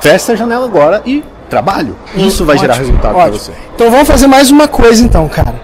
fecha 0.00 0.32
a 0.32 0.36
janela 0.36 0.66
agora 0.66 1.02
e 1.06 1.24
trabalho, 1.48 1.96
isso 2.16 2.44
vai 2.44 2.56
Ótimo, 2.56 2.72
gerar 2.72 2.74
resultado 2.74 3.14
para 3.14 3.30
você. 3.30 3.52
Então 3.74 3.90
vamos 3.90 4.08
fazer 4.08 4.26
mais 4.26 4.50
uma 4.50 4.66
coisa 4.66 5.02
então, 5.04 5.28
cara. 5.28 5.60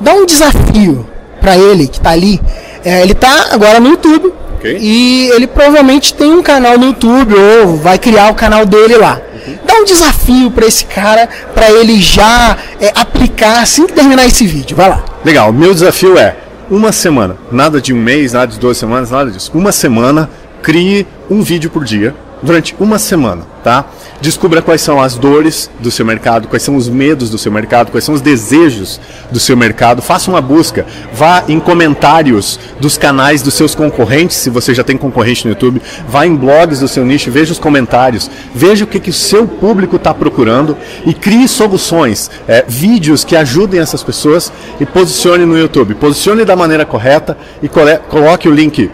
Dá 0.00 0.12
um 0.12 0.26
desafio 0.26 1.06
para 1.40 1.56
ele 1.56 1.86
que 1.86 2.00
tá 2.00 2.10
ali. 2.10 2.40
É, 2.84 3.02
ele 3.02 3.14
tá 3.14 3.48
agora 3.50 3.80
no 3.80 3.88
YouTube. 3.90 4.32
Ok. 4.56 4.78
E 4.80 5.30
ele 5.34 5.46
provavelmente 5.46 6.14
tem 6.14 6.32
um 6.32 6.42
canal 6.42 6.78
no 6.78 6.86
YouTube 6.86 7.34
ou 7.34 7.76
vai 7.76 7.98
criar 7.98 8.30
o 8.30 8.34
canal 8.34 8.64
dele 8.66 8.96
lá. 8.96 9.20
Dá 9.66 9.74
um 9.74 9.84
desafio 9.84 10.50
para 10.50 10.66
esse 10.66 10.84
cara, 10.86 11.28
para 11.54 11.70
ele 11.70 12.00
já 12.00 12.56
é, 12.80 12.92
aplicar 12.94 13.62
assim 13.62 13.86
que 13.86 13.92
terminar 13.92 14.26
esse 14.26 14.46
vídeo. 14.46 14.76
Vai 14.76 14.88
lá. 14.88 15.04
Legal, 15.24 15.52
meu 15.52 15.74
desafio 15.74 16.18
é 16.18 16.36
uma 16.70 16.92
semana, 16.92 17.36
nada 17.52 17.80
de 17.80 17.92
um 17.92 17.96
mês, 17.96 18.32
nada 18.32 18.46
de 18.46 18.58
duas 18.58 18.78
semanas, 18.78 19.10
nada 19.10 19.30
disso. 19.30 19.50
Uma 19.54 19.70
semana, 19.70 20.30
crie 20.62 21.06
um 21.30 21.42
vídeo 21.42 21.70
por 21.70 21.84
dia 21.84 22.14
durante 22.44 22.76
uma 22.78 22.98
semana, 22.98 23.42
tá? 23.64 23.86
Descubra 24.20 24.62
quais 24.62 24.80
são 24.80 25.00
as 25.00 25.16
dores 25.16 25.70
do 25.80 25.90
seu 25.90 26.04
mercado, 26.04 26.46
quais 26.46 26.62
são 26.62 26.76
os 26.76 26.88
medos 26.88 27.30
do 27.30 27.38
seu 27.38 27.50
mercado, 27.50 27.90
quais 27.90 28.04
são 28.04 28.14
os 28.14 28.20
desejos 28.20 29.00
do 29.30 29.40
seu 29.40 29.56
mercado. 29.56 30.02
Faça 30.02 30.30
uma 30.30 30.40
busca, 30.40 30.86
vá 31.12 31.44
em 31.48 31.58
comentários 31.58 32.60
dos 32.78 32.96
canais 32.98 33.42
dos 33.42 33.54
seus 33.54 33.74
concorrentes, 33.74 34.36
se 34.36 34.50
você 34.50 34.74
já 34.74 34.84
tem 34.84 34.96
concorrente 34.96 35.44
no 35.46 35.52
YouTube, 35.52 35.82
vá 36.06 36.26
em 36.26 36.36
blogs 36.36 36.80
do 36.80 36.88
seu 36.88 37.04
nicho, 37.04 37.30
veja 37.30 37.52
os 37.52 37.58
comentários, 37.58 38.30
veja 38.54 38.84
o 38.84 38.86
que, 38.86 39.00
que 39.00 39.10
o 39.10 39.14
seu 39.14 39.48
público 39.48 39.96
está 39.96 40.12
procurando 40.12 40.76
e 41.06 41.14
crie 41.14 41.48
soluções, 41.48 42.30
é, 42.46 42.64
vídeos 42.68 43.24
que 43.24 43.34
ajudem 43.34 43.80
essas 43.80 44.02
pessoas 44.02 44.52
e 44.78 44.84
posicione 44.84 45.46
no 45.46 45.58
YouTube. 45.58 45.94
Posicione 45.94 46.44
da 46.44 46.54
maneira 46.54 46.84
correta 46.84 47.36
e 47.62 47.68
coloque 47.68 48.48
o 48.48 48.52
link 48.52 48.90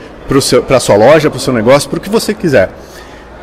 para 0.66 0.76
a 0.76 0.80
sua 0.80 0.96
loja, 0.96 1.28
para 1.28 1.38
o 1.38 1.40
seu 1.40 1.52
negócio, 1.52 1.90
para 1.90 1.98
o 1.98 2.00
que 2.00 2.08
você 2.08 2.32
quiser 2.32 2.70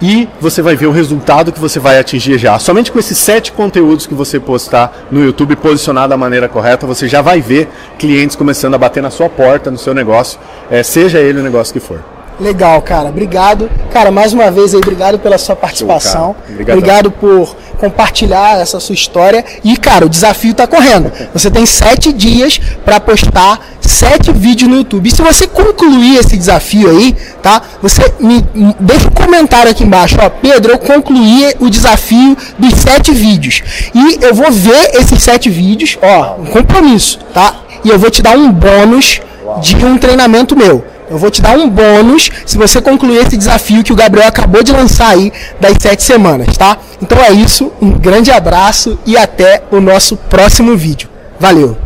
e 0.02 0.28
você 0.40 0.62
vai 0.62 0.76
ver 0.76 0.88
o 0.88 0.92
resultado 0.92 1.52
que 1.52 1.60
você 1.60 1.80
vai 1.80 2.00
atingir 2.00 2.38
já. 2.38 2.58
Somente 2.60 2.92
com 2.92 3.00
esses 3.00 3.18
sete 3.18 3.52
conteúdos 3.52 4.06
que 4.06 4.14
você 4.14 4.40
postar 4.40 5.08
no 5.12 5.24
YouTube 5.24 5.56
posicionado 5.56 6.10
da 6.10 6.18
maneira 6.18 6.48
correta, 6.48 6.86
você 6.86 7.08
já 7.08 7.22
vai 7.22 7.42
ver 7.42 7.70
clientes 7.98 8.36
começando 8.36 8.76
a 8.76 8.78
bater 8.78 9.02
na 9.02 9.10
sua 9.10 9.30
porta, 9.30 9.72
no 9.72 9.78
seu 9.78 9.94
negócio, 9.94 10.40
eh, 10.70 10.84
seja 10.84 11.20
ele 11.20 11.40
o 11.40 11.44
negócio 11.44 11.74
que 11.74 11.80
for. 11.80 12.04
Legal, 12.40 12.82
cara. 12.84 13.10
Obrigado. 13.10 13.70
Cara, 13.92 14.12
mais 14.12 14.32
uma 14.32 14.52
vez 14.52 14.74
aí, 14.74 14.80
obrigado 14.80 15.18
pela 15.18 15.38
sua 15.38 15.56
participação. 15.56 16.36
Obrigadão. 16.48 16.78
Obrigado 16.78 17.12
por 17.12 17.56
compartilhar 17.78 18.60
essa 18.60 18.80
sua 18.80 18.94
história. 18.96 19.44
E, 19.64 19.78
cara, 19.78 20.06
o 20.06 20.10
desafio 20.10 20.54
tá 20.54 20.66
correndo. 20.68 21.12
Você 21.34 21.50
tem 21.50 21.66
sete 21.66 22.12
dias 22.12 22.60
para 22.84 23.00
postar 23.00 23.60
sete 23.82 24.32
vídeos 24.32 24.70
no 24.70 24.78
YouTube. 24.78 25.08
E 25.08 25.12
se 25.12 25.22
você 25.22 25.48
concluir 25.48 26.18
esse 26.18 26.36
desafio 26.36 26.90
aí, 26.90 27.16
tá? 27.42 27.62
Você 27.82 28.02
me, 28.20 28.44
me- 28.54 28.76
deixa 28.80 29.08
um 29.08 29.12
comentário 29.12 29.72
aqui 29.72 29.84
embaixo, 29.84 30.18
ó. 30.22 30.30
Pedro, 30.30 30.74
eu 30.74 30.78
concluí 30.80 31.54
o 31.60 31.70
desafio 31.70 32.36
dos 32.60 32.74
sete 32.74 33.12
vídeos. 33.12 33.62
E 33.96 34.18
eu 34.22 34.34
vou 34.34 34.52
ver 34.52 34.92
esses 34.96 35.22
sete 35.24 35.50
vídeos, 35.50 35.98
ó, 36.02 36.36
um 36.42 36.46
compromisso, 36.46 37.20
tá? 37.34 37.56
E 37.84 37.90
eu 37.90 37.98
vou 37.98 38.10
te 38.10 38.22
dar 38.22 38.36
um 38.38 38.52
bônus 38.52 39.22
de 39.62 39.76
um 39.86 39.98
treinamento 39.98 40.56
meu. 40.56 40.84
Eu 41.10 41.18
vou 41.18 41.32
te 41.32 41.42
dar 41.42 41.58
um 41.58 41.70
bônus 41.70 42.30
se 42.46 42.58
você 42.58 42.82
concluir 42.82 43.18
esse 43.18 43.38
desafio 43.38 43.84
que 43.84 43.94
o 43.94 43.96
Gabriel 43.96 44.28
acabou 44.28 44.62
de 44.62 44.72
lançar 44.72 45.10
aí 45.10 45.32
das 45.60 45.78
sete 45.80 46.04
semanas, 46.04 46.58
tá? 46.58 46.78
Então 47.02 47.18
é 47.18 47.32
isso, 47.32 47.72
um 47.82 47.92
grande 47.92 48.30
abraço 48.32 49.00
e 49.06 49.16
até 49.16 49.64
o 49.72 49.80
nosso 49.80 50.18
próximo 50.18 50.76
vídeo. 50.76 51.10
Valeu! 51.40 51.78